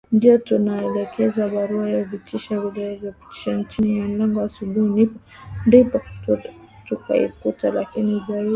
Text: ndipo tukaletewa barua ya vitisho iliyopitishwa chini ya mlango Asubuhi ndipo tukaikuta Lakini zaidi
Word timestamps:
ndipo 0.15 0.37
tukaletewa 0.37 1.49
barua 1.49 1.89
ya 1.89 2.03
vitisho 2.03 2.71
iliyopitishwa 2.75 3.63
chini 3.63 3.99
ya 3.99 4.05
mlango 4.05 4.41
Asubuhi 4.41 5.09
ndipo 5.65 6.01
tukaikuta 6.85 7.71
Lakini 7.71 8.19
zaidi 8.27 8.49